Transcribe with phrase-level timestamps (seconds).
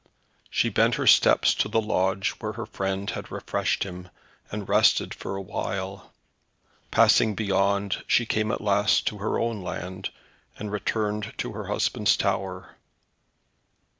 [0.49, 4.09] She bent her steps to the lodge where her friend had refreshed him,
[4.49, 6.11] and rested for awhile.
[6.89, 10.09] Passing beyond she came at last to her own land,
[10.57, 12.77] and returned to her husband's tower.